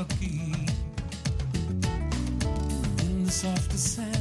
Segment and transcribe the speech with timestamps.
[0.00, 0.54] Lucky.
[3.00, 4.19] In the soft descent,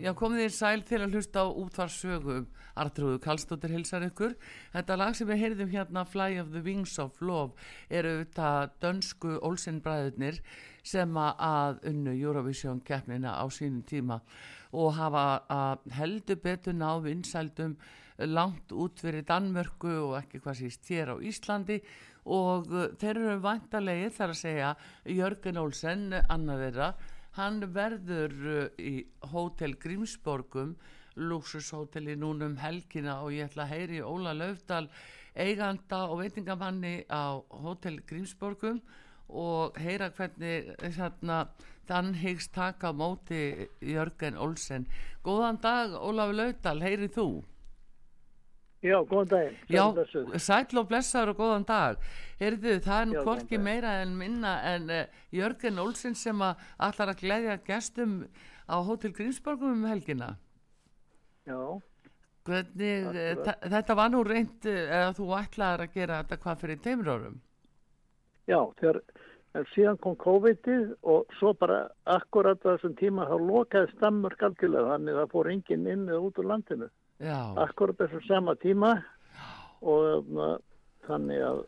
[0.00, 2.44] Já, komið þér sæl til að hlusta á útvarsögum
[2.80, 4.32] Artrúðu Kallstóttir hilsar ykkur.
[4.72, 7.52] Þetta lag sem við heyrðum hérna Fly of the Wings of Love
[7.92, 10.38] eru þetta dönsku Olsenbræðurnir
[10.80, 14.22] sem að unnu Eurovision keppnina á sínum tíma
[14.72, 17.76] og hafa að heldur betur ná vinsældum
[18.24, 21.82] langt út fyrir Danmörku og ekki hvað síst hér á Íslandi.
[22.24, 24.74] Og uh, þeir eru vantarlegið þar að segja
[25.04, 26.94] Jörgen Olsen, annað þeirra
[27.38, 30.74] hann verður uh, í Hótel Grímsborgum
[31.20, 34.86] luxushóteli núna um helgina og ég ætla að heyri Óla Laufdal
[35.34, 38.80] eiganda og veitingamanni á Hótel Grímsborgum
[39.30, 41.44] og heyra hvernig þarna
[41.90, 44.86] þann hyggst taka móti Jörgen Olsen
[45.24, 47.26] Góðan dag Ólafur Laufdal, heyrið þú?
[48.80, 49.56] Já, góðan daginn.
[49.68, 50.36] Já, Sæll blessuð.
[50.40, 51.98] sæll og blessaður og góðan dag
[52.40, 53.64] Heyrðu, það er nú hvorki dag.
[53.66, 55.02] meira en minna en uh,
[55.36, 58.14] Jörgen Olsen sem að allar að gleðja gestum
[58.64, 60.30] á Hótel Grímsborgum um helgina
[61.44, 61.60] Já,
[62.48, 66.80] Hvernig, uh, þetta var nú reynd uh, eða þú ætlaðir að gera þetta hvað fyrir
[66.86, 67.40] teimur árum
[68.48, 69.02] já, þegar
[69.58, 75.14] en síðan kom COVID-ið og svo bara akkurat þessum tíma þá lokaði stammur algjörlega þannig
[75.14, 76.88] að það fór enginn inn eða út úr landinu.
[77.20, 78.94] Já, Akkurat þessum sama tíma
[79.82, 80.46] og na,
[81.08, 81.58] þannig að,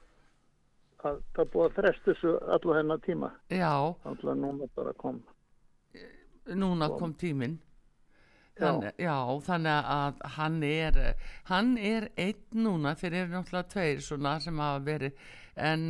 [1.05, 3.31] að það búið að fresta þessu allu hennar tíma.
[3.53, 5.21] já Alltaf núna bara kom.
[6.47, 7.59] núna kom tíminn
[8.61, 9.17] Þann, já,
[9.47, 10.99] þannig að hann er
[11.49, 15.13] hann er einn núna eru náttúrulega tveir svona sem hafa verið
[15.57, 15.87] en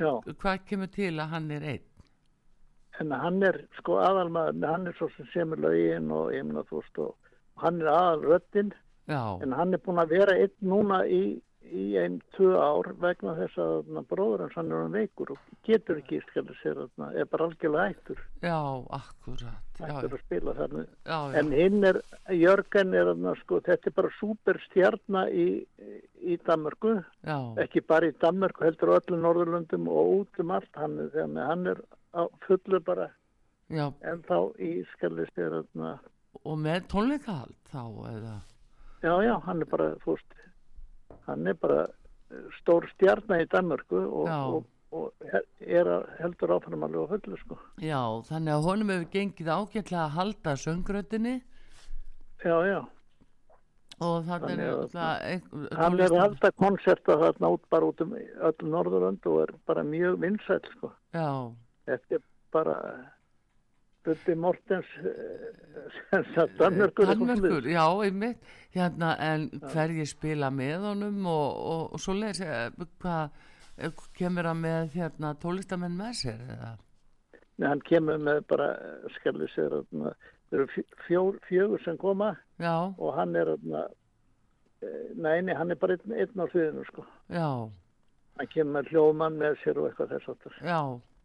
[0.00, 0.12] Já.
[0.42, 1.86] hvað kemur til að hann er einn
[3.00, 6.30] en hann er sko aðalmaður, hann er svo sem semur lögin og
[6.98, 7.16] og
[7.64, 8.72] hann er aðalröddinn
[9.10, 11.22] já, en hann er búin að vera einn núna í,
[11.64, 16.00] í einn, tvö ár vegna þess að bróður hans hann er hann veikur og getur
[16.00, 18.58] ekki skilja sér er bara algjörlega hættur já,
[18.98, 19.60] akkurat.
[19.74, 24.14] Já, hættur að spila já, en hinn er, Jörgen er þarna sko, þetta er bara
[24.20, 25.48] superstjarna í,
[26.22, 26.94] í Danmörku.
[27.26, 30.70] Já, ekki bara í Danmörku, heldur á öllum Norðurlöndum og út um allt.
[30.78, 31.82] Hann, þannig hann er
[32.14, 33.10] á fullu bara.
[33.72, 33.88] Já.
[34.06, 35.96] En þá í skilja sér þarna
[36.42, 38.34] og með tónleikahald þá eða
[39.04, 40.36] Já, já, hann er bara, þú veist,
[41.26, 41.82] hann er bara
[42.32, 44.64] eh, stór stjarnar í Danmörku og, og,
[44.96, 45.28] og
[45.60, 47.58] er að heldur áfram alveg á fullu, sko.
[47.84, 51.34] já, þannig að honum hefur gengið ágætlega að halda söngröddinni
[52.44, 52.80] Já, já,
[54.04, 58.00] og þannig er að- náttúrulega ein- hann er að halda konserta þarna út bara út
[58.04, 60.92] um öll Norðurland og er bara mjög vinsæll, sko.
[61.14, 61.28] já,
[61.86, 62.22] Þetta er
[62.52, 62.74] bara
[64.04, 67.06] Bubbi Mortens eh, Danmörkur.
[67.06, 68.38] Danmörkur, já, einmitt
[68.74, 73.30] hérna, en hverjir spila með honum og, og, og svo leys hvað
[73.78, 76.72] eh, kemur hann með hérna, tólistamenn með sér eða?
[77.58, 78.68] Nei, hann kemur með bara,
[79.16, 80.14] skilja sér, þarna,
[80.50, 80.68] það eru
[81.06, 83.84] fjó- fjögur sem koma já, og hann er þarna,
[84.82, 87.06] eh, nei, nei, hann er bara einn, einn á sviðinu sko.
[87.30, 87.48] já,
[88.34, 90.56] Hann kemur með hljóðmann með sér og eitthvað þess aftur.
[90.66, 90.80] já,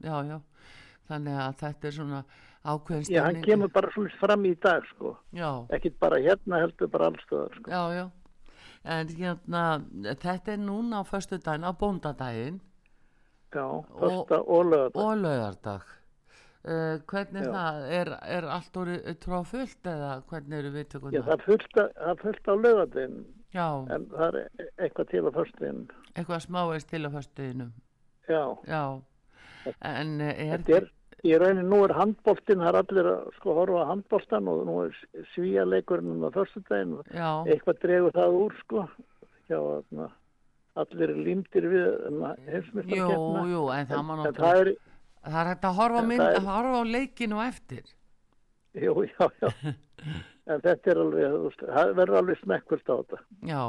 [0.05, 0.37] já, já
[1.09, 2.19] þannig að þetta er svona
[2.65, 5.17] ákveðin Já, hann kemur bara svolítið fram í dag sko.
[5.33, 7.71] já, Ekkit bara hérna heldur bara allstöðar sko.
[7.71, 8.09] já, já
[8.83, 9.63] en hérna,
[10.23, 12.59] þetta er núna á föstudaginn, á bóndadaginn
[13.53, 13.65] Já,
[13.99, 15.01] fyrsta og lögða.
[15.01, 15.81] og laugardag
[16.67, 17.53] uh, hvernig er Já.
[17.55, 21.23] það, er, er allt orðið trófullt eða hvernig eru Já, viðtökundar?
[21.27, 23.19] það er fullt, á lögadinn
[23.53, 25.79] Já, en það er eitthvað til á förstin.
[26.15, 27.71] eitthvað smáveist til á föstudeginum
[28.29, 28.83] Já, Já,
[29.81, 30.89] en eh, er, þetta er,
[31.27, 34.77] í raunin nú er handbóltinn, það er allir að sko horfa á handbóltan og nú
[34.85, 34.95] er
[35.33, 37.11] svíaleikurinn á förstudaginn og
[37.49, 38.85] eitthvað dregur það úr sko.
[39.49, 40.09] Já, þarna,
[40.79, 41.87] allir er límdir við
[42.47, 43.21] heimsmyndstar jú,
[43.51, 44.73] jú, en það er,
[45.25, 47.83] það er hægt að horfa mynd, er- að horfa á leikinu eftir.
[48.77, 49.49] jú, já, já.
[50.49, 53.17] En þetta er alveg, það verður alveg smekkvöld á þetta.
[53.45, 53.63] Já,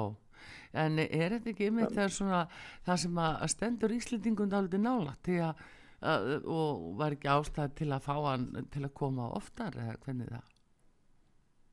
[0.80, 2.38] en er þetta ekki einmitt það, svona,
[2.86, 5.60] það sem að stendur Íslendingum dálítið nála til að,
[6.00, 10.32] að, og var ekki ástæð til að fá hann til að koma oftar eða hvernig
[10.32, 10.48] það?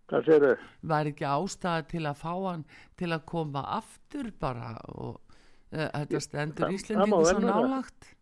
[0.07, 0.67] Hvað séu þau?
[0.91, 2.67] Var ekki ástæð til að fá hann
[2.99, 8.13] til að koma aftur bara og uh, þetta stendur Íslendingum svo nálagt?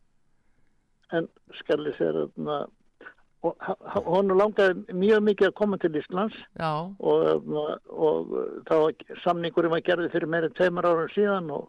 [1.14, 1.30] En
[1.62, 2.26] skalli sér
[3.46, 8.32] og hún langaði mjög mikið að koma til Íslands og, þarna, og
[8.66, 8.78] þá
[9.22, 11.68] samningurinn var gerði fyrir meira en tveimur árum síðan og,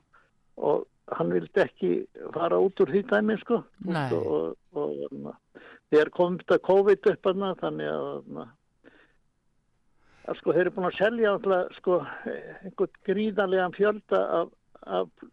[0.56, 1.90] og hann vildi ekki
[2.34, 3.62] fara út úr því dæmi sko.
[3.86, 8.46] Og, og, og þegar kom þetta COVID upp hana, þannig að, þarna,
[10.26, 11.98] að sko, þeir eru búin að selja alltaf sko,
[12.66, 14.52] einhvern gríðarlegan fjölda af,
[14.98, 15.26] af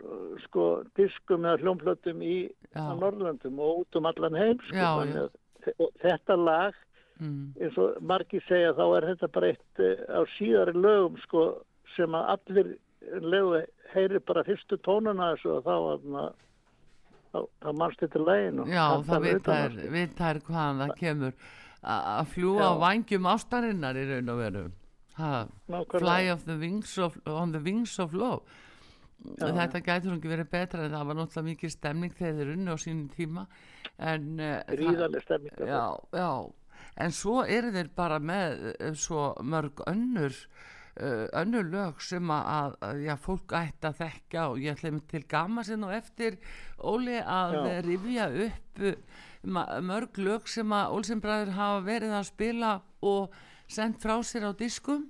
[0.45, 0.67] sko,
[0.99, 2.37] diskum eða hljómplötum í
[2.73, 5.27] Norrlöndum og út um allan heim sko, Já, þannig já.
[5.73, 6.79] að þetta lag
[7.21, 11.45] mm, eins og margir segja þá er þetta bara eitt eh, á síðari lögum sko
[11.95, 12.73] sem að allir
[13.21, 13.61] lögu
[13.93, 15.75] heyri bara fyrstu tónuna þessu og þá
[17.33, 21.33] þá, þá mannst þetta lægin já það vitar, vitar hvaðan það kemur.
[21.83, 22.79] Að fljúa á Já.
[22.79, 24.61] vangjum ástarinnar í raun og veru.
[25.17, 25.31] Ha,
[25.91, 28.41] fly of the wings of, on the wings of love.
[29.39, 32.71] Þetta gætur nú ekki verið betra en það var náttúrulega mikið stemning þegar þeir unni
[32.71, 33.43] á sínum tíma
[33.99, 36.29] en það- Ríðarlega stemming já, já,
[37.05, 40.35] en svo eru þeir bara með uh, svo mörg önnur
[41.01, 45.07] uh, önnur lög sem að, að já, fólk ætti að þekka og ég ætla einmitt
[45.11, 46.37] til gama sinn og eftir
[46.83, 47.81] Óli að Já.
[47.87, 48.83] rifja upp
[49.43, 53.33] ma- mörg lög sem að Olsenbræður hafa verið að spila og
[53.67, 55.07] sendt frá sér á diskum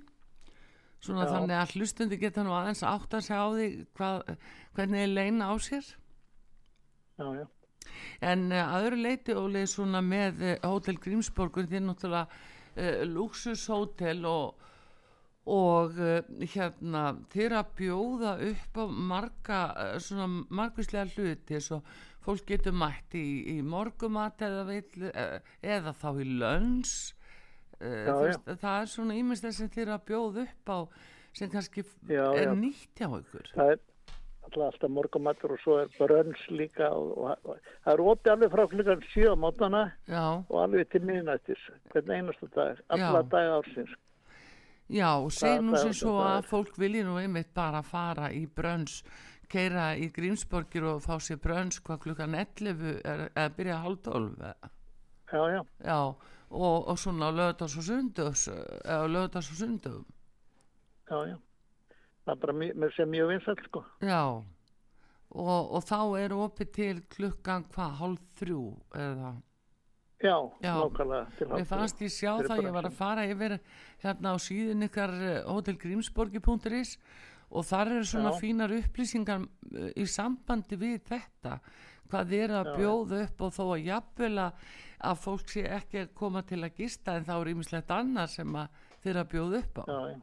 [1.04, 1.32] svona Já.
[1.34, 4.36] þannig að hlustundi geta nú aðeins átt að sjá því hvað,
[4.78, 5.84] hvernig er leina á sér
[7.18, 7.46] já, já.
[8.24, 14.54] En uh, aðru leiti Óli svona með Hótel Grímsborgur því náttúrulega uh, luxushótel og,
[15.44, 16.20] og uh,
[16.54, 21.82] hérna þeir að bjóða upp á marga uh, svona margvíslega hluti svo
[22.24, 26.94] fólk getur mætt í, í morgumat eða, vill, uh, eða þá í lönns
[27.84, 30.78] það er svona ímestlega sem þeir að bjóða upp á
[31.34, 32.54] sem kannski Já, er já.
[32.56, 33.82] nýtt hjá ykkur Það, er,
[34.54, 38.64] alltaf, morgumatur og svo er brönns líka og, og, og það er opið alveg frá
[38.70, 39.82] klukkan 7 á mótana
[40.48, 43.30] og alveg til miðnættis, hvern einasta dag, alla Já.
[43.34, 43.96] daga ársins.
[44.88, 49.02] Já, segir nú sem svo að fólk vilji nú einmitt bara fara í brönns,
[49.48, 54.34] keira í Grímsborgir og fá sér brönns hvað klukkan 11 er, eða byrja hálf 12
[54.50, 54.70] eða?
[55.34, 55.98] Já, já, já,
[56.50, 60.04] og, og svona á lögdags og sundags, eða lögdags og sundagum,
[61.10, 61.38] já, já.
[62.24, 63.84] Það er bara mjög, sé mjög vinsall, sko.
[64.00, 64.20] já,
[65.34, 68.62] og, og þá er opið til klukkan hvað, hálf þrjú
[68.94, 69.34] eða?
[70.24, 70.74] Já, Já.
[70.80, 73.58] nákvæmlega Mér fannst ég sjá það, ég var að fara yfir
[74.02, 76.96] hérna á síðun ykkar eh, hotelgrímsborgi.is
[77.54, 78.40] og þar eru svona Já.
[78.40, 81.58] fínar upplýsingar eh, í sambandi við þetta
[82.08, 82.76] hvað eru að Já.
[82.78, 87.18] bjóða upp og þó að jafnvel að, fólk sé ekki að koma til að gista
[87.18, 88.56] en þá er ýmislegt annað sem
[89.04, 89.84] eru að bjóða upp á.
[89.84, 90.22] Já.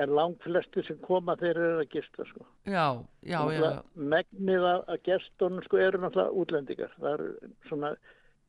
[0.00, 2.46] En langt flestir sem koma þeir eru að gista, sko.
[2.64, 2.86] Já,
[3.26, 6.94] já, já, Megnið að gestunum, sko, eru náttúrulega útlendingar.
[6.96, 7.90] Það eru svona,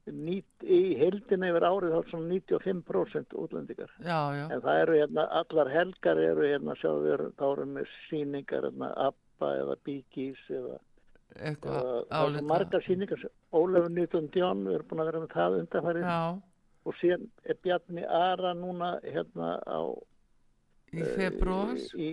[0.10, 3.92] nýt, í heildin yfir árið þá er svona 95% útlendingar.
[4.02, 7.92] já, já, En það eru hérna, allar helgar eru hérna, sjáðu við, þá eru með
[8.10, 9.76] síningar, hérna, ABBA eða
[10.16, 10.80] Gees eða,
[11.40, 13.26] eitthvað margar síningar.
[13.54, 16.08] Ólefur Newton John, við erum búin að vera með það undanfærið.
[16.82, 19.82] Og síðan er Bjarni Ara núna hérna á...
[20.92, 22.10] í februar, Í,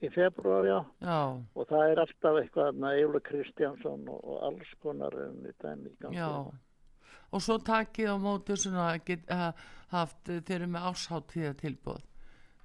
[0.00, 0.78] í februar, já.
[1.02, 1.18] já,
[1.54, 5.84] Og það er alltaf eitthvað, hérna, Eula Kristjánsson og, og alls konar um þetta en
[5.90, 6.22] í gangi.
[7.34, 12.02] Og svo takið á móti svona að get, að haft, þeir eru með ásháttíða tilbúð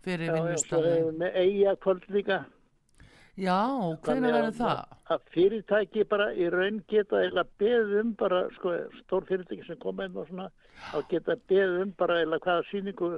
[0.02, 2.40] fyrir Já, já, svo með eiga kvöld líka.
[3.38, 3.58] Já,
[4.04, 4.80] hvernig að- verður það?
[5.12, 10.06] Að fyrirtæki bara í raun geta eða beðið um bara, sko, stór fyrirtæki sem koma
[10.06, 10.50] inn og svona,
[10.92, 13.12] þá geta beðið um bara eða hvaða síningu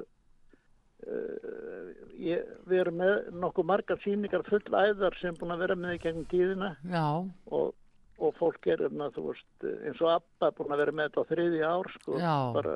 [1.07, 5.97] uh, ég, við erum með nokkuð margar síningar full æðar sem búin að vera með
[5.97, 7.05] í gegnum tíðina Já,
[7.51, 7.73] og,
[8.21, 11.29] og fólk er um þú veist, eins og Abba búin að vera með þetta á
[11.31, 12.19] þriði ár, sko,
[12.55, 12.75] bara,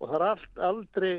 [0.00, 1.12] og það er allt, aldrei,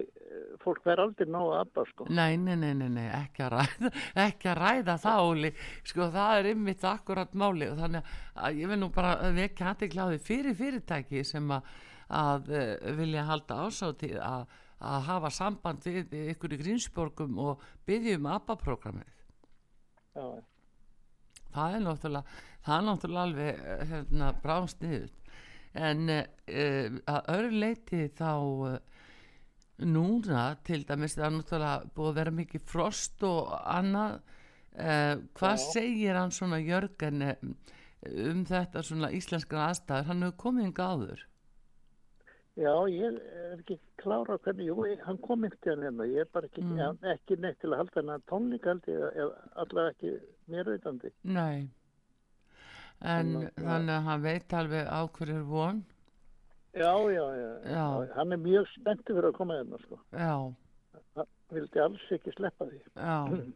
[0.64, 2.08] fólk verður aldrei nóg að Abba, sko.
[2.10, 3.92] nei, nei, nei, nei, nei, ekki að ræða,
[4.26, 5.52] ekki að ræða það, Óli.
[5.92, 10.22] Sko, það er ymmit akkurat máli og þannig að ég vil nú bara vekja aðteglaði
[10.26, 11.72] fyrir fyrirtæki sem að,
[12.24, 18.20] að eh, vilja halda ásátið að, að hafa samband við ykkur í Grímsborgum og byggja
[18.20, 19.16] um ABBA-programmið.
[20.16, 20.28] Já,
[21.56, 25.32] það er náttúrulega það er náttúrulega alveg eh, hérna, bráðsniðut
[25.76, 28.30] en uh, að öðru leiti þá
[28.70, 28.78] uh,
[29.92, 34.22] núna til dæmis það er náttúrulega búið að vera mikið frost og annað.
[34.76, 35.66] Uh, hvað Já.
[35.74, 37.22] segir hann svona Jörgen
[38.06, 40.08] um þetta svona íslenskar aðstæður?
[40.10, 41.22] Hann hefur komið yngi áður.
[42.56, 46.30] Já, ég er ekki klára hvernig, jú, ég- hann kom ekki hann hérna, ég er
[46.32, 47.00] bara ekki, Mm.
[47.12, 50.14] ekki neitt til að halda hennar tónleika held ég, allavega ekki
[50.50, 51.12] mér veitandi.
[51.24, 51.70] nei
[53.02, 55.86] en Þannig að- þannig að hann veit alveg á hverju er von
[56.76, 58.14] Já, já, já, Já.
[58.16, 60.00] hann er mjög spenntið fyrir að koma hérna, sko.
[60.12, 60.56] já
[61.16, 62.80] Hann vildi alls ekki sleppa því.
[62.96, 63.54] Já,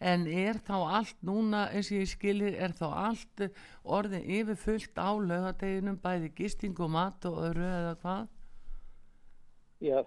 [0.00, 3.50] en er þá allt núna, eins og ég skilir, er þá allt
[3.84, 8.28] orðin yfirfullt á laugadeginum, bæði gisting og mat og öru eða hvað?
[9.82, 10.02] Já,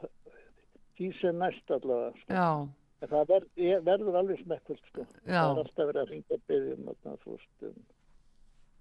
[0.98, 2.34] því sem næst allavega, sko.
[2.34, 5.04] Já, En það ver, ég, verður alveg smekkvöld, sko.
[5.28, 5.38] Já.
[5.38, 6.78] Það er alltaf verið að ringa að byggja
[7.70, 7.76] um,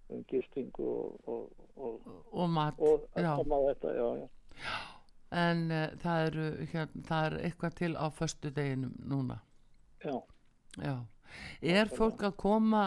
[0.08, 4.78] um, gistingu og, og, og, og mat, og að já, koma á þetta, já, já.
[5.42, 9.40] en uh, það, eru, hérna, það er eitthvað til á föstu deginum núna,
[10.04, 10.16] Já,
[10.78, 10.96] já.
[11.60, 12.82] Er fólk að koma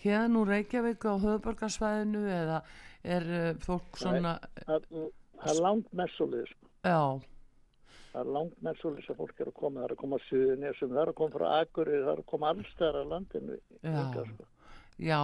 [0.00, 2.62] hérna úr Reykjavík á höfuborgarsvæðinu eða
[3.02, 4.88] er uh, fólk svona, það,
[5.44, 6.72] er langt messulið, sko.
[6.82, 7.31] já,
[8.12, 10.26] Það er langt með svolítið sem fólk er að koma, það er að koma að
[10.28, 13.56] suðunisum, það er að koma frá Akureyri, það er að koma alls þar að landinu.
[13.82, 13.94] Já.
[13.96, 14.44] líka, sko.
[14.98, 15.20] já,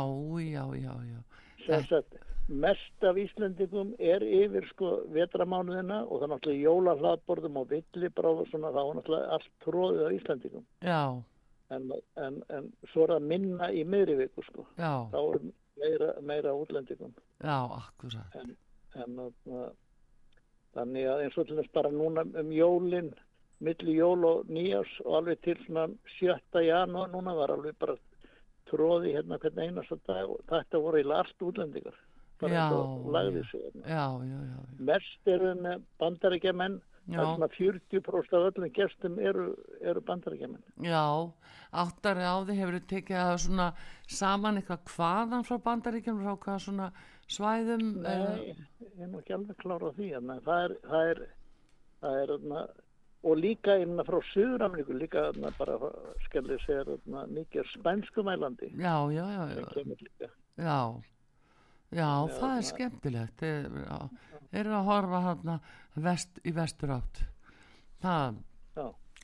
[0.48, 1.20] já, já, já,
[1.66, 2.14] Sem sagt,
[2.48, 8.48] mest af Íslandingum er yfir sko vetramánuðina og það er náttúrulega jólahlaðborðum og villibráð og
[8.48, 10.64] svona, þá er náttúrulega allt tróðið af Íslandingum.
[10.80, 11.02] já,
[11.68, 15.42] En, en, en svo er það minna í miðri viku sko, já, þá er
[15.76, 17.12] meira, meira útlendingum.
[17.44, 18.56] já, akkurat, En,
[18.96, 19.68] en uh,
[20.76, 23.12] þannig að eins og til þess bara núna um jólin,
[23.64, 26.62] milli jól og nýjás og alveg til svona 7.
[26.66, 27.96] janúar núna var alveg bara
[28.68, 31.96] tróði hérna hvern einasta dag og þetta voru eiginlega allt útlendingar.
[32.38, 33.64] Bara Já, og lagði sig.
[33.88, 34.60] Hérna.
[34.78, 36.76] Mest eru með bandarækjamenn,
[37.08, 37.22] það Já.
[37.22, 39.46] er svona 40% af öllum gestum eru,
[39.80, 40.62] eru bandarækjamenn.
[40.84, 41.32] Já,
[41.72, 43.68] áttari á því hefur tekið það svona
[44.06, 46.92] saman eitthvað hvaðan frá bandaríkjum frá hvað svona
[47.32, 51.22] svæðum Nei, ég er nú ekki alveg klára á því, en það er, það er,
[52.02, 52.62] það er, þarna,
[53.28, 55.92] og líka einna frá Suður-Ameríku líka þarna bara
[56.26, 60.78] skellir þarna mikið spænskumælandi já, já, já, já, já,
[61.90, 63.98] já, það er skemmtilegt, já,
[64.62, 65.56] eru að horfa hann
[66.08, 67.24] vest, í vestur átt,
[68.04, 68.42] það,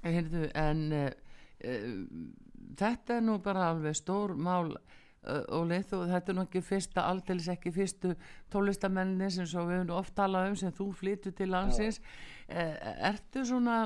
[0.04, 1.06] heyrðu, en uh,
[1.64, 1.94] uh,
[2.78, 4.74] þetta er nú bara alveg stór mál
[5.24, 8.14] leið og þetta er nú ekki fyrsta aldeilis ekki fyrstu
[8.52, 13.44] tólistamenninni sem svo við höfum oft talað um sem þú flyttu til landsins uh, ertu
[13.48, 13.78] svona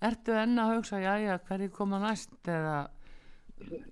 [0.00, 2.78] ertu enn að hugsa, jæja, hverju koma næst eða,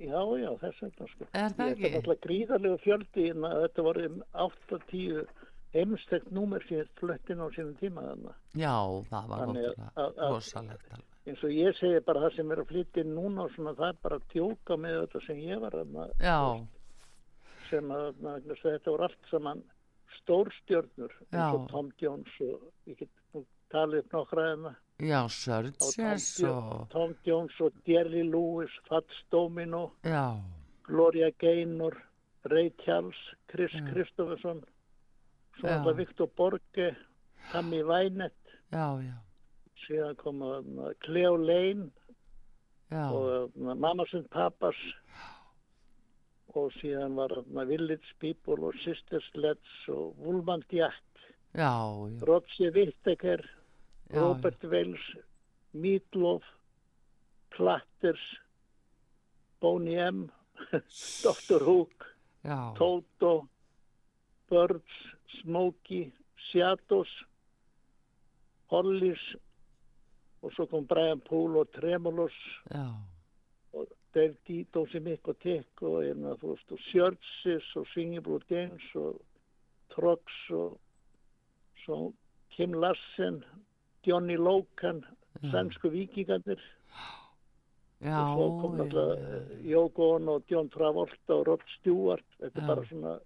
[0.00, 1.90] já, já, þess vegna sko er það Þetta er ekki?
[1.96, 5.26] náttúrulega gríðarlega fjöldi þetta voru um 8-10
[5.74, 8.32] heimstegt númer fyrir flöttin á sínum tíma þarna.
[8.56, 8.72] Já,
[9.10, 11.17] það var að- rosalegt alveg.
[11.28, 13.98] Eins og ég segi bara það sem er að flytja núna og svona það er
[14.02, 15.74] bara að tjóka með þetta sem ég var
[16.24, 16.38] Já,
[17.70, 19.62] sem að að þetta voru allt saman
[20.22, 21.68] stórstjörnur eins og.
[21.72, 25.20] Tom Jones og ég get talið upp nokkra hérna já,
[26.40, 30.24] Jo- og Tom Jones og Jerry Lewis, Fats Domino já,
[30.88, 31.94] Gloria Gaynor
[32.48, 33.18] Ray Charles,
[33.50, 33.72] Chris.
[33.92, 34.62] Kristofferson
[35.58, 35.76] svo Já.
[35.76, 36.96] alltaf Viktor Borge
[37.52, 39.16] Tammy Wynette já, já,
[39.86, 41.90] síðan kom þarna Cleo Lane
[42.90, 44.78] já, og þarna Mamas and Papas.
[46.56, 47.34] Og síðan var
[47.68, 51.04] Village People og Sister Sledge og Woolman Jack
[52.72, 53.44] Whittaker
[54.08, 55.04] Já, Robert Wells
[55.72, 56.44] Meatloaf
[57.50, 58.40] Platters
[59.60, 60.30] Boney M
[61.22, 61.64] Dr.
[61.64, 62.04] Hook
[62.42, 63.48] já, Toto
[64.48, 64.96] Birds
[65.42, 67.08] Smokey Shadows
[68.66, 69.36] Hollies
[70.42, 72.36] og svo kom Brian Poole og Tremolos
[72.70, 72.86] já,
[73.72, 76.04] og Dave Dito sem ykkur tek og,
[76.42, 79.20] og Sjörtsis og Singing Blue Dance og
[79.94, 80.78] Trox og
[81.84, 82.12] svo
[82.50, 83.44] Kim Larsen
[84.06, 85.04] Johnny Locan
[85.50, 86.60] sænsku vikingarnir
[88.00, 88.74] já, og svo kom
[89.64, 92.24] Yoko Ono og John Travolta og Rod Stewart.
[92.38, 93.18] Þetta er bara svona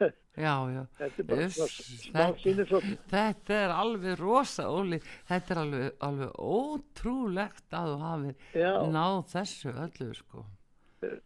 [0.00, 5.60] já, já, þetta er bara smá þetta- sínisotn þetta er alveg rosa, Óli, þetta er
[5.64, 8.32] alveg, alveg ótrúlegt að þú hafi
[8.96, 10.44] náð þessu öllu, sko.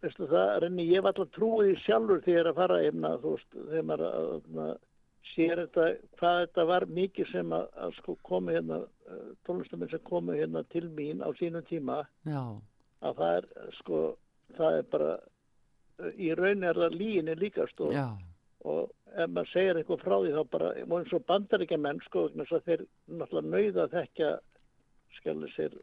[0.01, 3.13] veistu það, Renni, ég var alltaf trúið í sjálfur þegar ég er að fara einna,
[3.21, 4.75] þegar maður að, að,
[5.35, 5.85] sér þetta,
[6.19, 8.77] hvað þetta var mikið sem að, að sko komi hérna,
[9.47, 12.43] tónlistamenn sem komu hérna til mín á sínum tíma, Já,
[13.05, 13.47] að það er,
[13.79, 14.03] sko,
[14.55, 15.09] það er bara,
[16.15, 18.05] í raun er það líginni líka, sko, já,
[18.65, 22.45] og ef maður segir eitthvað frá því þá bara, og eins og bandaríkjamenn, sko, vegna
[22.45, 22.85] þess að þeir
[23.19, 24.31] náttúrulega nauða að þekka,
[25.19, 25.75] skjálfi sér,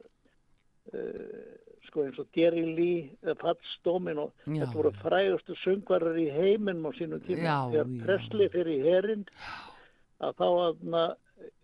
[0.92, 1.52] uh,
[1.88, 4.28] sko eins og Jerry Lee eða Fats Domino.
[4.46, 4.62] Já.
[4.64, 7.46] þetta voru frægustu söngvarar í heiminum á sínum tíma.
[7.46, 7.94] Já, þegar.
[8.06, 9.24] Presley fyrir í herin
[10.22, 11.06] að þá aðna,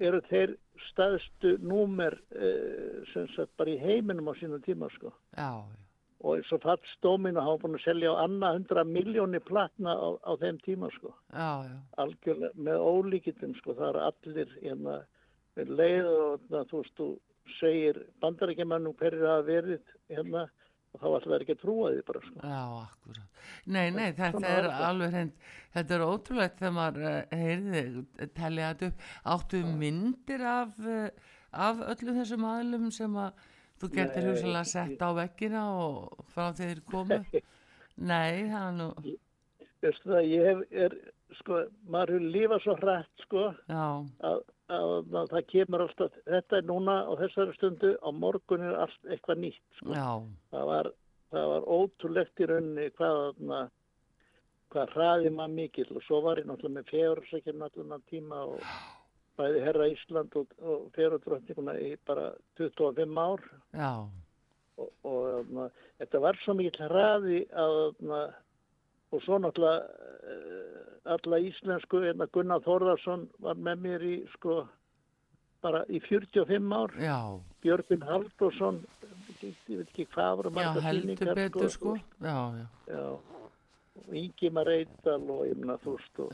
[0.02, 0.56] eru þeir
[0.88, 5.12] staðstu númer uh, sem sagt bara í heiminum á sínum tíma sko.
[5.34, 5.87] Já, já,
[6.18, 10.08] og eins og Fats Domino hafa búin að selja á annað hundra miljóni platna á,
[10.18, 11.12] á þeim tíma sko.
[11.30, 13.76] Já, já, algjörlega með ólíkitum sko.
[13.78, 14.98] Það eru allir hérna
[15.58, 17.08] leið og na, þú veist þú
[17.58, 20.48] segir bandarækjumannum hverju hafa verið hérna
[20.94, 22.42] og þá ætla það ekki að trúa því bara sko.
[22.42, 23.42] Já, akkurat.
[23.66, 27.82] Nei, nei, þetta Svona er er alveg hreint, þetta er ótrúlegt þegar maður uh, heyrði,
[28.38, 31.30] tellið þetta upp, áttu myndir af, uh,
[31.68, 33.46] af öllu þessum aðlum sem að
[33.78, 37.22] þú getur hugsalega sett á veggina og frá þeir komu?
[38.10, 38.90] Nei, það er nú,
[39.82, 40.94] veistu það ég hef er
[41.38, 43.86] sko maður hefur lifað svo hrætt sko já,
[44.28, 44.38] að,
[44.74, 49.10] að, að það kemur alltaf þetta er núna á þessari stundu á morgun er allt
[49.10, 49.96] eitthvað nýtt sko.
[49.96, 50.08] Já,
[50.54, 50.92] það var,
[51.34, 53.60] það var ótrúlegt í rauninni hvað, þarna,
[54.74, 58.64] hvað hraði maður mikill og svo var ég náttúrulega með fegursækjum náttúrulega tíma og
[59.38, 63.44] bæði herra Ísland og, og fegurdröndinguna í bara 25 ár.
[63.72, 63.92] Já,
[64.78, 65.68] og, og þarna,
[66.02, 68.22] þetta var svo mikill hraði að þarna,
[69.08, 74.60] og svo náttúrulega eh, alla íslensku en Gunnar Þórðarsson var með mér í sko
[75.64, 76.92] bara í 45 ár.
[77.02, 77.18] Já,
[77.64, 78.82] Björgvin Halldórsson
[79.42, 83.02] ég veit ekki hvað voru já, heldur betur sko, já, já, já,
[84.12, 86.32] Ingimar Eidal og ég meina þú veist og,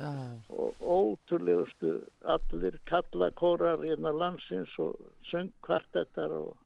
[0.51, 1.95] og ótrúlegustu
[2.35, 4.97] allir kallakórar hérna landsins og
[5.31, 6.57] söngkvartettar og,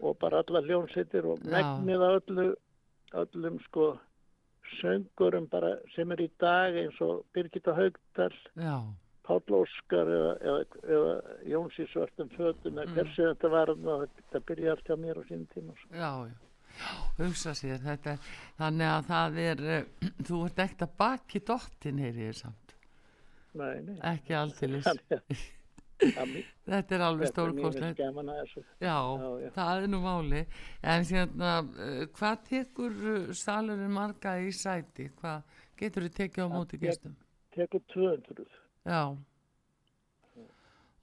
[0.00, 2.46] og bara alla hljónsittir og megnið að öllu
[3.14, 3.98] öllum sko
[4.80, 8.32] söngurum bara sem er í dag eins og Birgitta Haugdal
[9.26, 11.14] Páll Óskar eða, eða, eða
[11.50, 12.94] Jóns í svörtum fötum eða Mm.
[12.94, 15.94] hversu þetta var þetta byrja allt hjá mér á sínum tíma sko.
[15.94, 16.34] já, já,
[17.18, 18.16] hugsa sér þetta,
[18.60, 22.78] þannig að það er, uh, þú ert ekkert að baki dottin, heyri ég samt,
[23.56, 24.00] nei, nei.
[24.14, 25.04] Ekki alltilis, að
[25.96, 26.34] að
[26.70, 28.00] þetta er alveg stórkostlegt.
[28.00, 28.56] að.
[28.80, 28.96] Já,
[29.40, 30.42] Já, það er nú máli.
[30.82, 35.08] En hérna, uh, hvað tekur uh, salurinn marga í sæti?
[35.20, 37.16] Hvað getur þið tekið á móti gestum?
[37.56, 38.44] Tekur 200.
[38.86, 39.16] Já.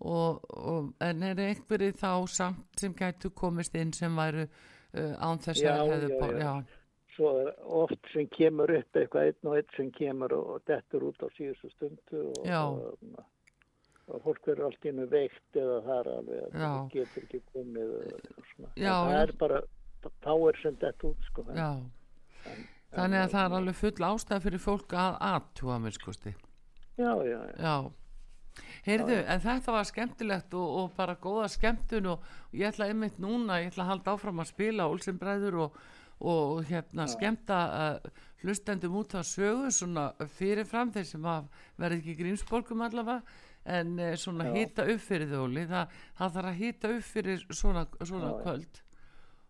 [0.03, 4.49] Og, og en er einhverju þá samt sem gætu komist inn sem væru
[4.93, 6.53] án þess að hefðu já,
[7.13, 11.03] Svo er oft sem kemur upp eitthvað einn og einn sem kemur og, og dettur
[11.11, 13.19] út á síðustu stundu og, og,
[14.07, 17.91] og fólk verður allt innu veikt eða það er alveg það getur ekki komið.
[17.93, 19.61] En Já, það er bara
[20.25, 21.45] power sem dett út sko.
[21.53, 21.69] já.
[22.93, 26.33] þannig að það er alveg full ástæð fyrir fólk að aðtúa mér skusti
[26.97, 27.55] Já, já, já.
[27.57, 27.75] Já,
[28.85, 33.61] heyrðu, en þetta var skemmtilegt og, og bara góða skemmtun og ég ætla einmitt núna,
[33.63, 35.77] ég ætla að halda áfram að spila Olsenbræður og,
[36.19, 38.11] og hérna skemmta uh,
[38.43, 41.25] hlustendum út að sögu svona fyrirfram þeir sem
[41.79, 43.21] verði ekki grímsborgum allavega
[43.65, 44.55] en uh, svona Já.
[44.57, 45.85] hýta upp fyrir þau Óli, Þa,
[46.19, 48.41] það þarf að hýta upp fyrir svona, svona Já, já.
[48.43, 48.81] kvöld.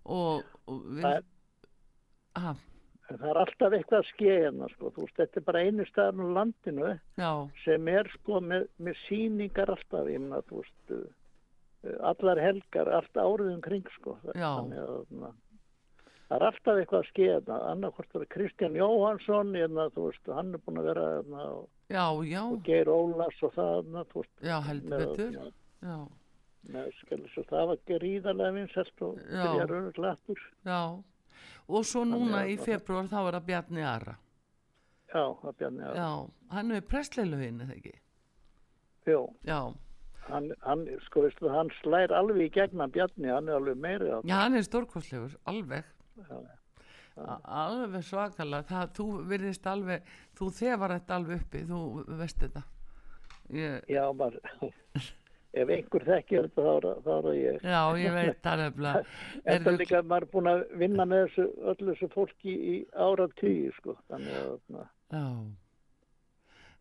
[0.03, 2.61] Og, og við, Það er-
[3.11, 4.89] En það er alltaf eitthvað að ske hérna sko.
[4.95, 7.31] Þú veist, þetta er bara einu staðan á landinu já,
[7.65, 13.19] sem er sko með, með síningar alltaf, ég meina, þú veist, uh, allar helgar, allt
[13.19, 14.15] árið um kring, sko.
[14.31, 14.47] Já.
[14.55, 20.33] Þannig að, það er alltaf eitthvað að skeða, annarkvort er Kristján Jóhansson, hérna, þú veist,
[20.39, 24.05] hann er búin að vera, hérna, og, já, já, og Geir Ólafs og það, hérna,
[24.13, 25.97] þú veist, já, heldur betur, með, já,
[26.73, 29.41] með, skilur, svo það var gríðarlega vinsælt og Já.
[29.43, 30.45] byrjar öruglega aftur.
[30.63, 30.81] já.
[31.67, 34.15] Og svo núna í februar þá er það Bjarni Ara.
[35.13, 36.07] Já, það bjarni að, Já,
[36.55, 37.91] hann er prestleilögin, eða ekki?
[39.05, 39.59] jú, Já,
[40.29, 44.17] hann, hann, sko, veistu, hann slær alveg í gegna bjarni, hann er alveg meiri á
[44.25, 45.83] já, hann er stórkostlegur, alveg.
[46.17, 46.47] það.
[47.13, 51.81] A- Alveg svakalega, það, þú virðist alveg, þú þefar þetta alveg uppi, þú
[52.17, 52.63] veist þetta.
[53.53, 54.39] Ég, Já, maður,
[55.53, 57.57] ef einhver þekkir þetta þá er það- er ég.
[57.61, 59.03] já, ég veit það nefnilega.
[59.47, 62.77] Heyrðu, það líka að maður er búin að vinna með þessu, öllu þessu fólki í
[63.07, 63.97] ára tíu, sko.
[64.09, 65.25] Þannig að na, Já,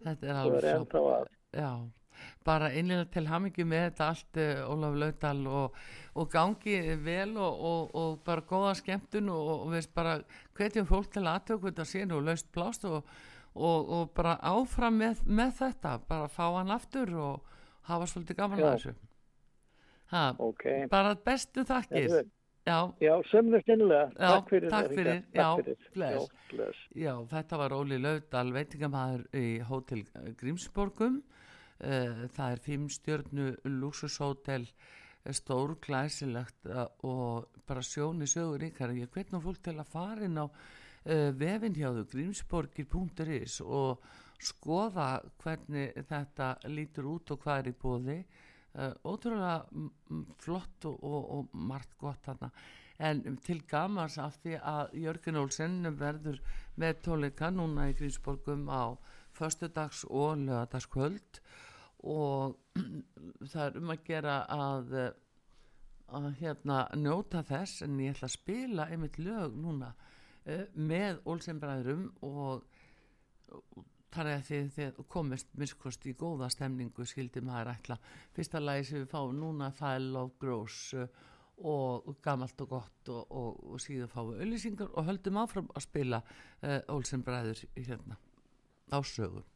[0.06, 1.70] þetta er alveg er ennþá að, Já,
[2.46, 5.76] bara einlega til hamingju með þetta allt uh, Ólaf Laudal og,
[6.16, 10.16] og gangi vel og, og, og bara góða skemmtun og, og við bara
[10.58, 13.04] hvetjum fólk til aðtöku þetta sín og laust plást og,
[13.52, 17.51] og, og bara áfram með, með þetta, bara fá hann aftur og
[17.88, 18.94] hafa svolítið gaman að þessu.
[20.12, 20.64] Ha, ok.
[20.92, 22.22] bara bestu þakkir.
[22.62, 24.10] Já, Já, sömnust innlega.
[24.14, 24.70] Já, takk fyrir.
[24.70, 25.78] takk fyrir, Takk já, fyrir.
[25.94, 26.26] bless.
[26.28, 26.82] Já, bless.
[26.94, 30.04] Já, þetta var Óli Laudal veitingamæður í Hótel
[30.38, 31.22] Grímsborgum
[31.82, 34.68] Eh, það er fimm stjörnu luxushótel
[35.34, 40.22] stór glæsilegt eh, og bara sjóni sögur ykkar ég hvet nú fólk til að fara
[40.28, 40.46] inn á
[41.34, 43.98] vefin hjá þau grímsborgir.is og
[44.42, 45.08] skoða
[45.42, 48.18] hvernig þetta lítur út og hvað er í bóði
[48.74, 52.50] uh, ótrúlega mm, mm, flott og, og, og margt gott þarna.
[53.02, 56.38] En til gamans af því að Jörgen Olsen verður
[56.78, 58.94] með tónleika núna í Grímsborgum á
[59.34, 61.40] föstudags og lögadagskvöld
[62.02, 62.58] og
[63.50, 65.12] það er um að gera að, eh,
[66.18, 72.08] að hérna njóta þess en ég ætla að spila einmitt lög núna uh, með Olsenbræðurum
[72.28, 72.66] og,
[73.56, 77.98] og þannig að þið, þið komist minnskost í góða stemningu skildi maður ætla.
[78.36, 81.06] Fyrsta lagi sem við fáum núna er Love Grows uh,
[81.62, 85.86] og gamalt og gott og, og, og síðan fáum við auðlýsingar og höldum áfram að
[85.86, 88.18] spila uh, Olsenbræður hérna
[88.92, 89.46] á sögu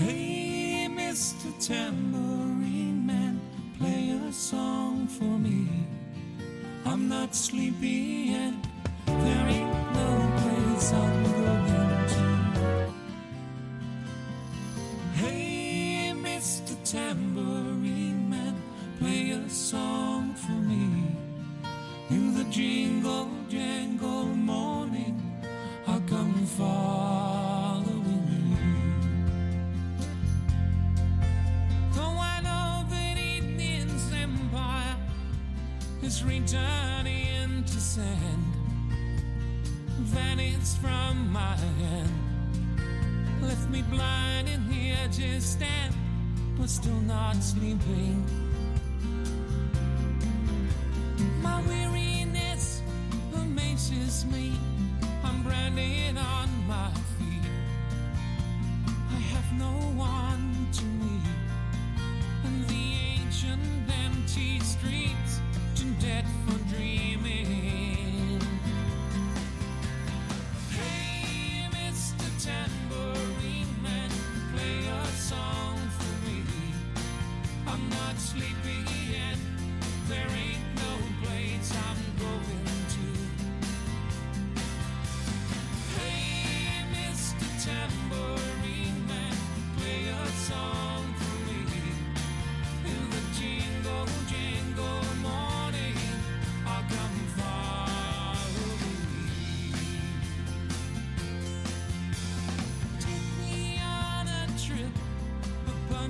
[0.00, 1.52] Hey, Mr.
[1.60, 3.38] Tambourine Man,
[3.78, 5.68] play a song for me.
[6.86, 8.54] I'm not sleepy yet.
[9.04, 10.10] There ain't no
[10.40, 11.89] place I'm going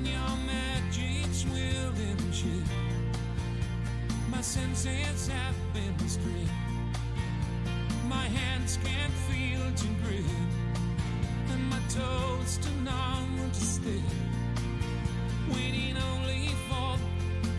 [0.00, 2.48] upon your magic swirling ship.
[4.30, 6.50] My senses have been stripped.
[8.08, 10.24] My hands can't feel to grip,
[11.50, 13.92] and my toes too numb to step.
[15.52, 16.96] Waiting only for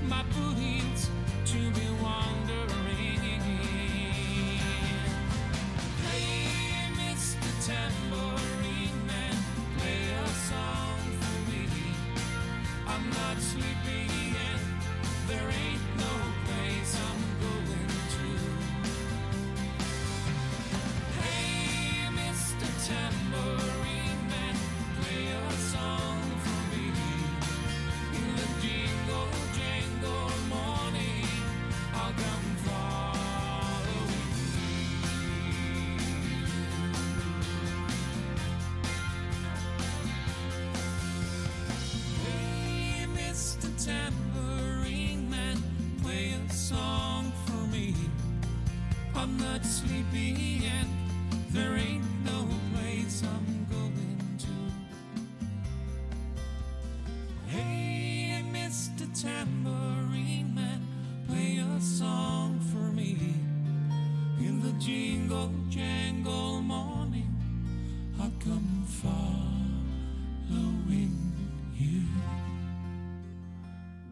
[0.08, 0.51] my booties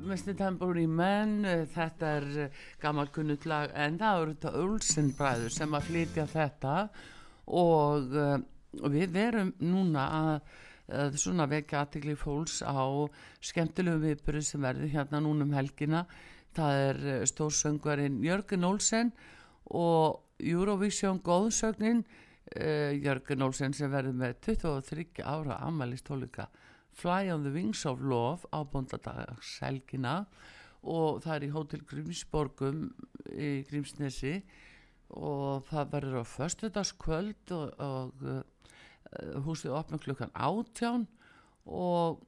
[0.10, 0.34] Mr.
[0.34, 5.54] Tambourine Man, eh, þetta er eh, gammal kunnut lag en það eru þetta Ulsen bræður
[5.54, 6.72] sem að flytja þetta
[7.60, 8.40] og uh,
[8.90, 10.56] við erum núna að,
[11.02, 13.06] að svona vekja aðtegli fólks á
[13.52, 16.04] skemmtilegu viðbyrðu sem verður hérna núna um helgina.
[16.58, 19.14] Það er eh, stórsöngvarinn Jörgen Olsen
[19.70, 22.02] og Eurovision góðsögnin
[22.50, 26.48] Jörgen Olsen sem verður með 23 ára ammælistólika
[27.00, 30.26] Fly on the Wings of Love á bóndadagshelgina
[30.84, 32.90] og það er í Hótel Grímsborgum
[33.32, 34.40] í Grímsnesi
[35.16, 38.42] og það verður á föstudagskvöld og, og uh,
[39.46, 41.08] húsið opna klukkan átján
[41.66, 42.20] og,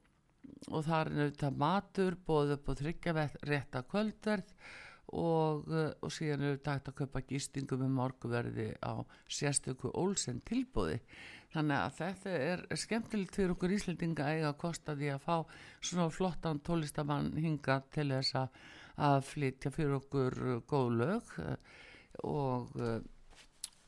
[0.68, 4.56] og það er auðvitað matur bóðið upp á þryggja rétta kvöldverð
[5.12, 11.02] og, og síðan er auðvitað að kaupa gistingu með morguverði á sérstöku Olsen tilbúði
[11.52, 15.36] þannig að þetta er skemmtilegt fyrir okkur Íslendinga að eiga að kosta því að fá
[15.80, 18.62] svona flottan tólistamann hinga til þess að,
[19.26, 21.30] flytja fyrir okkur uh, góð lög.
[22.28, 22.98] Og uh,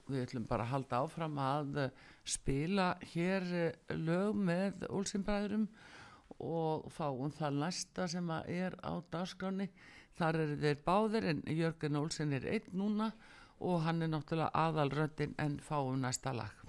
[0.09, 3.44] við ætlum bara að halda áfram að uh, spila hér
[3.92, 5.68] lög með Olsinbræðurum
[6.44, 9.68] og fáum það næsta sem er á dagskráni
[10.18, 13.12] þar eru þeir báðir en Jörgen Olsen er einn núna
[13.61, 16.63] og hann er náttúrulega aðalröndin en fáum næsta lag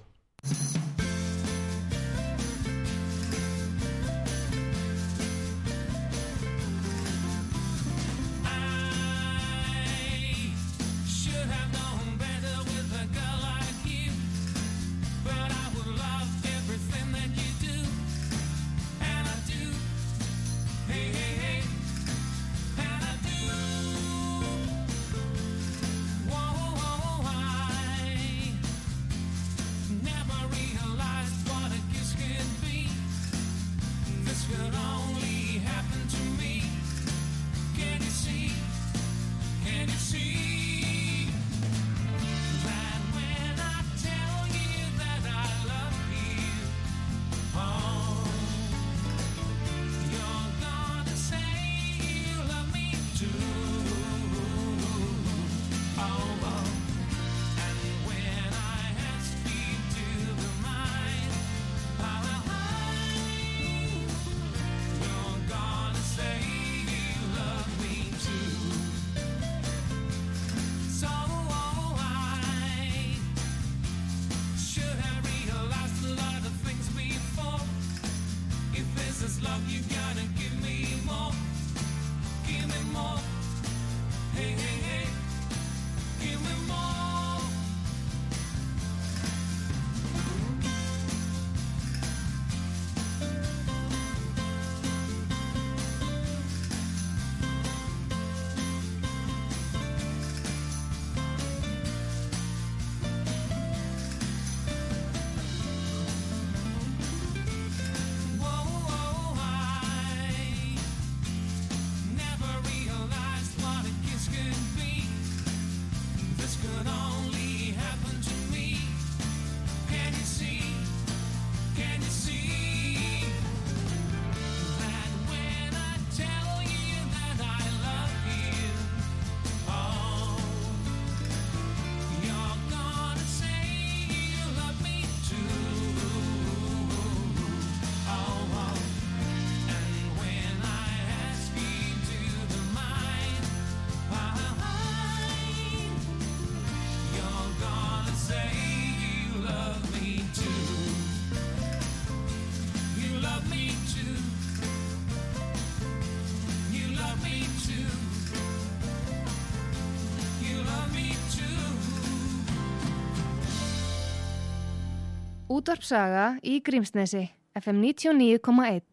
[165.65, 167.23] Útvarpsaga í Grímsnesi
[167.57, 168.85] FM 99.1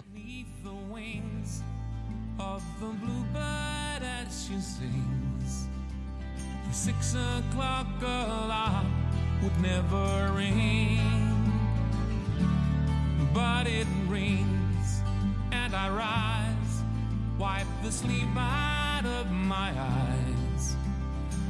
[6.72, 8.88] Six o'clock alarm
[9.42, 10.96] would never ring.
[13.34, 15.02] But it rings
[15.52, 16.74] and I rise
[17.38, 20.74] Wipe the sleep out of my eyes.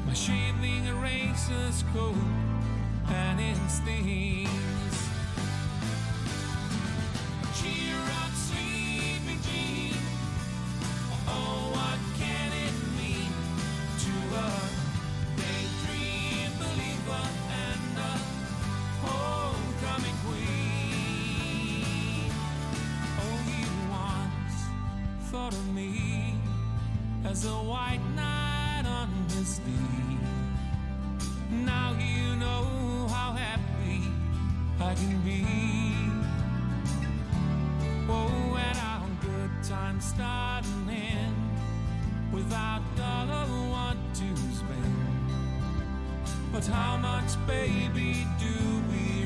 [0.05, 2.19] My shaving erases cold
[3.07, 4.82] and instinct.
[46.53, 49.22] But how much, baby, do we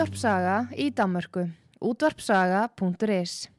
[0.00, 1.42] Útvarpsaga í Danmörku.
[1.84, 3.50] Útvarpsaga.is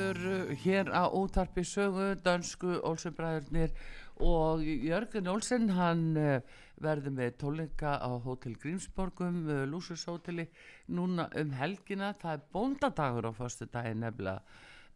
[0.00, 3.72] bræður uh, hér á útarpi sögu, dönsku Olsenbræðurnir.
[4.20, 6.40] Og Jörgen Olsen hann uh,
[6.80, 10.46] verður með tónleika á Hotel Grímsborgum, uh, Lúsus Hoteli
[10.88, 14.40] núna um helgina, það er bóndadagur á förstu daginn nefnilega,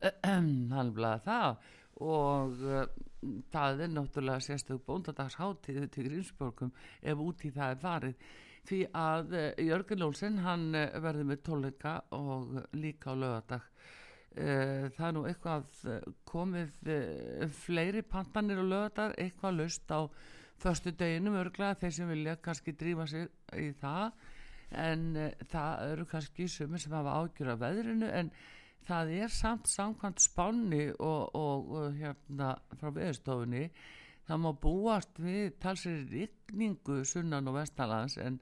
[0.77, 1.69] hann bleið það.
[2.05, 2.65] Og
[3.53, 8.33] það er náttúrulega sérstök bóndadagsháttíð til Grímsborgum ef út í það er farið.
[8.65, 13.71] Því að Jörgen Olsen hann verður með tónleika og líka á lögadag
[14.35, 20.11] það er nú eitthvað uh, komið uh, fleiri pantanir og lögadar eitthvað löst á
[20.62, 23.28] förstu deginum örglega þeir sem vilja kannski drífa sig
[23.59, 24.12] í það.
[24.74, 25.03] En
[25.51, 28.30] það eru kannski sumir sem hafa ágjur af veðrinu en
[28.89, 33.68] það er samt samkvæmt spánni og, og, og hérna frá veðurstofunni
[34.28, 38.39] það má búast við talsir rikningu sunnan og vestalands en,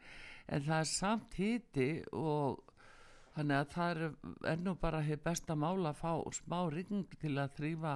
[0.49, 2.63] en það er samt híti og
[3.37, 4.17] þannig að það er,
[4.53, 7.95] er nú bara hér besta mála að fá smá ringing til að þrýfa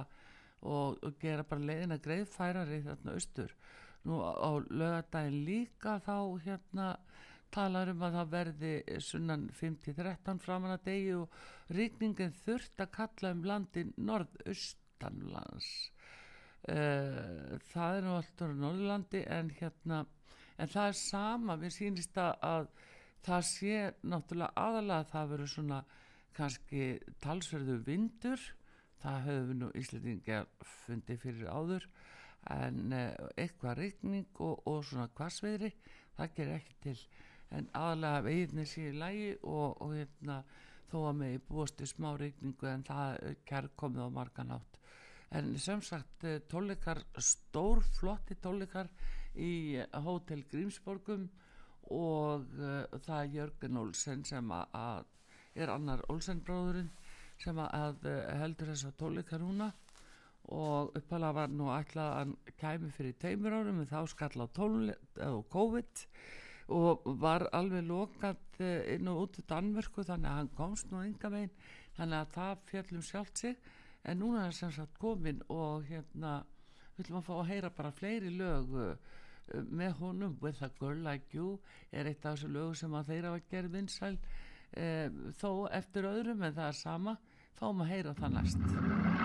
[0.61, 3.53] og, og gera bara leiðina greiðfærari þarna austur.
[4.07, 6.87] Nú á, lögadagin líka þá hérna
[7.53, 8.73] talar um að það verði
[9.03, 11.37] sunnan 5-13 framan að degi og
[11.77, 15.69] ríkningin þurft að kalla um landin norðaustanlands.
[16.67, 20.01] Uh, það er nú alltaf norðlandi en hérna
[20.57, 22.71] en það er sama, við sýnist að
[23.25, 25.79] það sé náttúrulega aðalega að það verður svona
[26.37, 26.83] kannski
[27.23, 28.45] talsverðu vindur.
[29.01, 30.47] Það höfum við nú Íslandingar
[30.85, 31.89] fundið fyrir áður.
[32.53, 35.73] En eitthvað regning og, og svona kvassveðri
[36.17, 36.97] það gerir ekki til.
[37.57, 40.41] En aðalega veginni sé í lægi og, og hérna
[40.91, 44.77] þó að búast í smá regningu en það kær komið á margan átt
[45.35, 48.87] en sem sagt tólikar stór flotti tólikar
[49.35, 51.27] í Hotel Grímsborgum
[51.93, 56.89] og uh, það er Jörgen Olsen sem að, að er annar Olsen bróðurinn
[57.41, 57.69] sem að,
[58.07, 58.09] að
[58.41, 59.71] heldur þess að tólikar núna.
[60.47, 64.47] Og uppalega var nú ætlað að hann kæmi fyrir teimur árum en þá skall á
[65.51, 66.03] COVID
[66.77, 71.31] og var alveg lokat inn og út í Danmörku þannig að hann komst nú enga
[71.33, 71.53] veginn.
[71.97, 73.59] Þannig að það fjallum sjálft sig.
[74.07, 76.39] En núna er það sem sagt komin og hérna
[76.97, 78.75] viljum að fá að heyra bara fleiri lög
[79.53, 81.57] með honum With a Girl Like You
[81.91, 84.17] er eitt af þessu lögu sem að þeirra var gerð vinsæl.
[84.77, 84.87] E,
[85.39, 87.17] þó eftir öðrum en það er sama
[87.57, 89.16] fáum að heyra það næst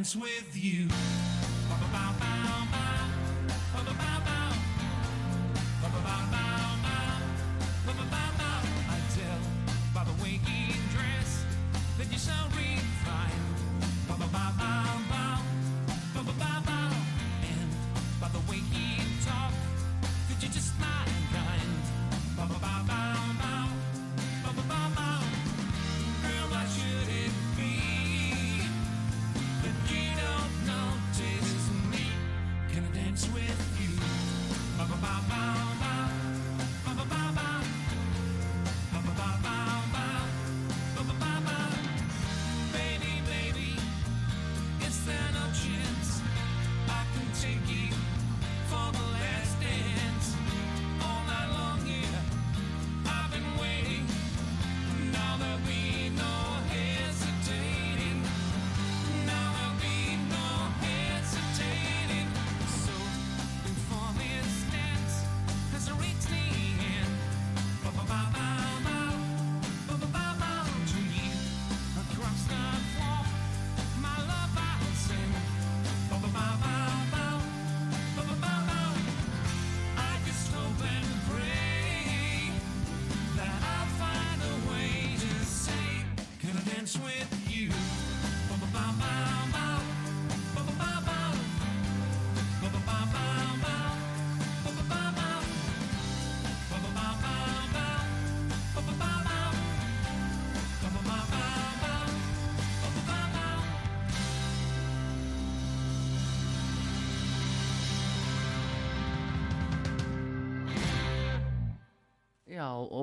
[0.00, 1.19] dance with you?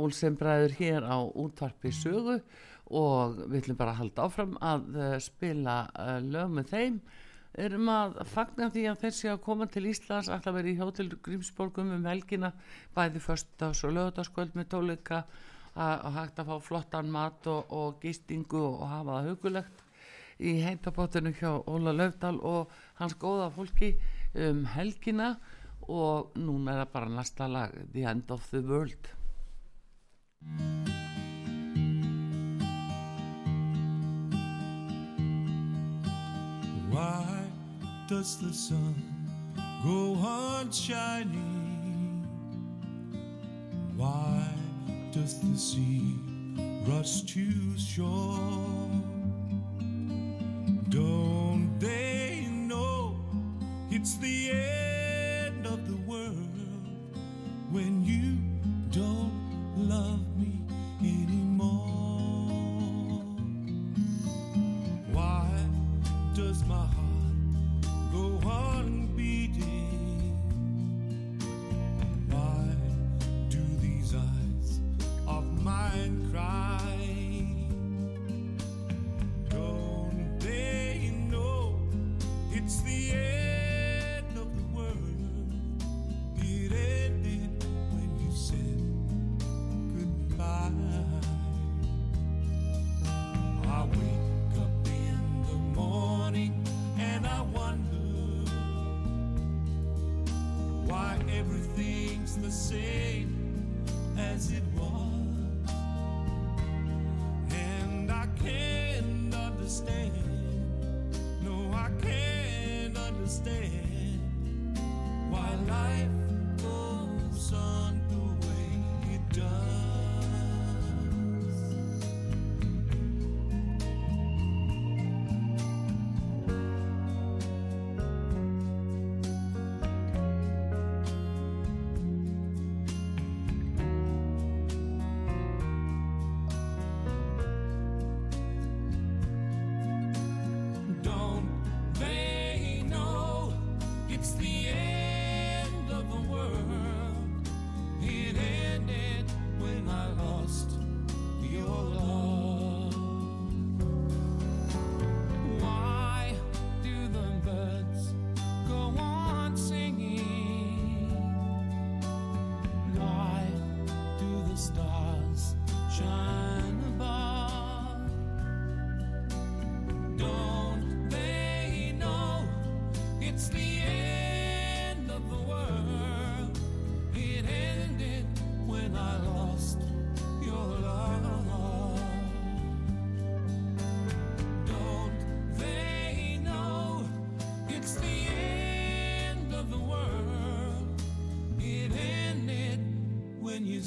[0.08, 2.40] Olsenbræður hér á útvarpi sögu
[2.88, 7.02] og við ætlum bara að halda áfram að uh, spila uh, lög með þeim.
[7.58, 11.90] Erum að fagna því að þessi að koma til Íslands alltaf verið í Hótel Grímsborgum
[11.96, 12.52] um helgina,
[12.96, 15.24] bæði förstags og lögdaskvöld með tóleika
[15.78, 19.84] að hægt að fá flottan mat og, og gistingu og hafa það hugulegt
[20.38, 23.94] í heimtabóttinu hjá Óla Löfdal og hans góða fólki
[24.38, 25.36] um helgina
[25.88, 29.17] og núna er það bara næsta lag The End of the World
[36.90, 37.44] Why
[38.08, 38.96] does the sun
[39.84, 42.26] go on shining?
[43.96, 44.48] Why
[45.12, 46.16] does the sea
[46.88, 48.90] rush to shore?
[50.90, 53.20] Don't they know
[53.92, 54.87] it's the end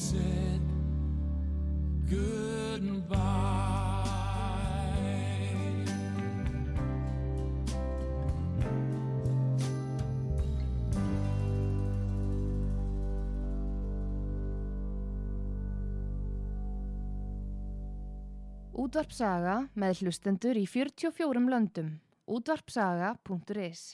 [0.01, 0.65] said
[2.09, 3.51] goodbye.
[18.81, 21.99] Útvarpsaga með hlustendur í 44 löndum.
[22.25, 23.91] Útvarpsaga.is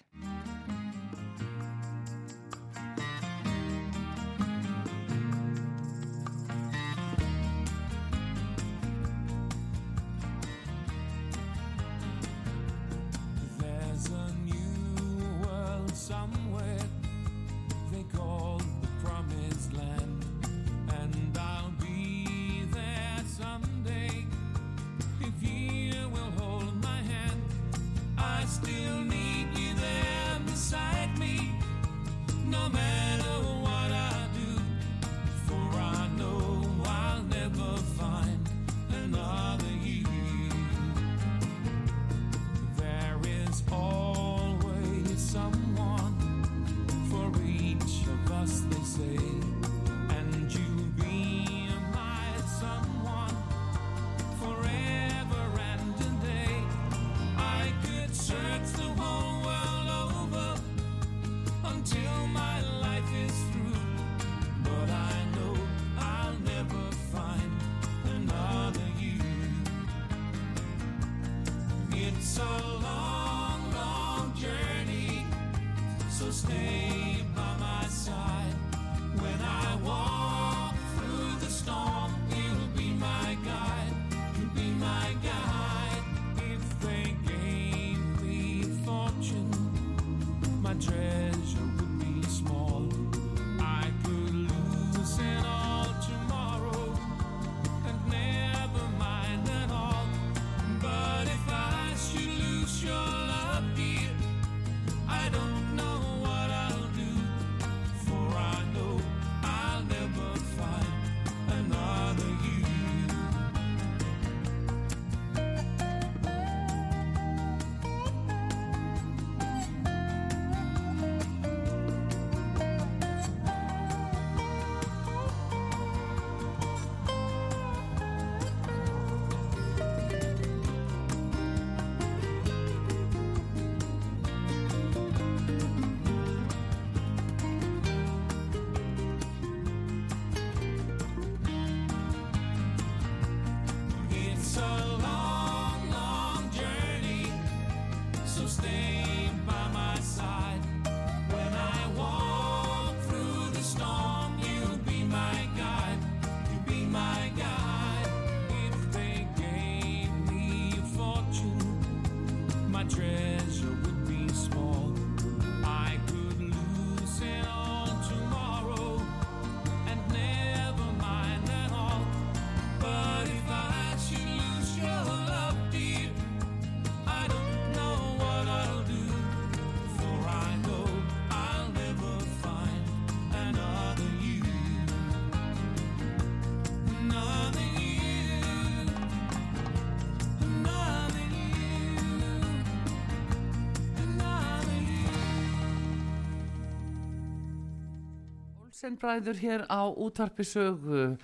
[198.86, 201.16] Olsenbræður hér á útvarpi sögu.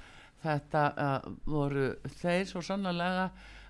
[0.43, 3.29] Þetta uh, voru þeir svo sannlega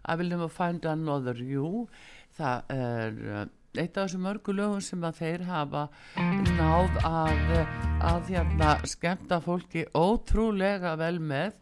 [0.09, 1.90] I will never find another you.
[2.32, 3.43] Það er uh,
[3.76, 5.82] eitt af þessum mörgu lögum sem að þeir hafa
[6.57, 7.53] náð að,
[8.14, 11.61] að hérna, skemmta fólki ótrúlega vel með.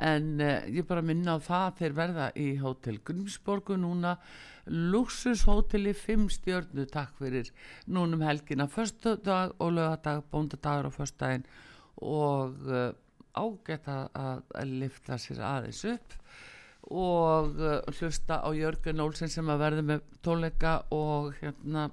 [0.00, 4.16] En uh, ég bara minna á það að þeir verða í Hótel Grímsborgu núna
[4.64, 6.88] luxushóteli 5 stjörnu.
[6.88, 7.52] Takk fyrir
[7.84, 11.44] núnum helgina förstu dag og lögadag, bóndadagur og förstdaginn
[12.02, 12.92] og uh,
[13.36, 16.16] ágætt að, að lifta sér aðeins upp
[16.86, 21.88] og uh, hlusta á Jörgen Olsen sem að verði með tónleika og hérna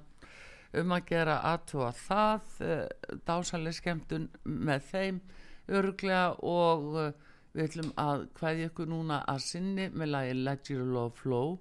[0.74, 2.84] um að gera aðtúa það uh,
[3.26, 5.22] dásalega skemmtun með þeim
[5.72, 7.14] örglega og
[7.54, 11.54] við ætlum að hvaðja ykkur núna að sinni með lagi Legiral of Flow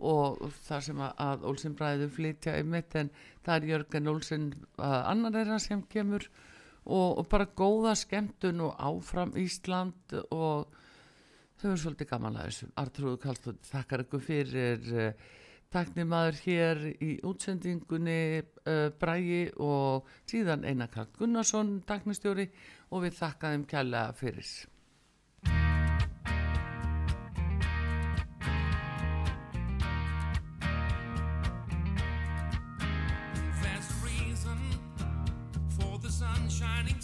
[0.00, 3.10] og það sem að, að Olsen bræðu flytja í mitt en
[3.44, 4.46] það er Jörgen Olsen
[4.78, 6.24] annar þeirra sem kemur
[6.86, 10.72] og, og bara góða skemmtun og áfram Ísland og
[11.60, 12.70] þau eru svolítið gaman að þessu.
[12.80, 15.30] Artrúðu Kallstótt þakkar ykkur fyrir uh,
[15.70, 22.48] taknimaður hér í útsendingunni uh, Brægi og síðan Einar Karl Gunnarsson taknistjóri
[22.90, 24.52] og við þakkaðum kjærlega fyrir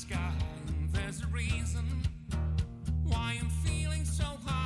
[0.09, 0.32] sky,
[0.68, 1.84] and there's a reason
[3.04, 4.65] why I'm feeling so high.